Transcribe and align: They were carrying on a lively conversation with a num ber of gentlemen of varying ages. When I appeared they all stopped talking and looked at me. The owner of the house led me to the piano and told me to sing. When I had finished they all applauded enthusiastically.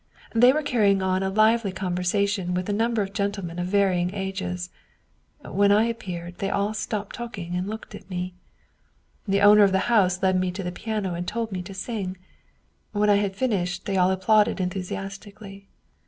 They 0.33 0.51
were 0.51 0.63
carrying 0.63 1.03
on 1.03 1.21
a 1.21 1.29
lively 1.29 1.71
conversation 1.71 2.55
with 2.55 2.67
a 2.67 2.73
num 2.73 2.95
ber 2.95 3.03
of 3.03 3.13
gentlemen 3.13 3.59
of 3.59 3.67
varying 3.67 4.15
ages. 4.15 4.71
When 5.45 5.71
I 5.71 5.83
appeared 5.83 6.39
they 6.39 6.49
all 6.49 6.73
stopped 6.73 7.15
talking 7.15 7.53
and 7.55 7.67
looked 7.67 7.93
at 7.93 8.09
me. 8.09 8.33
The 9.27 9.41
owner 9.41 9.61
of 9.63 9.71
the 9.71 9.91
house 9.93 10.23
led 10.23 10.39
me 10.39 10.49
to 10.53 10.63
the 10.63 10.71
piano 10.71 11.13
and 11.13 11.27
told 11.27 11.51
me 11.51 11.61
to 11.61 11.73
sing. 11.75 12.17
When 12.93 13.11
I 13.11 13.17
had 13.17 13.35
finished 13.35 13.85
they 13.85 13.95
all 13.95 14.09
applauded 14.09 14.59
enthusiastically. 14.59 15.67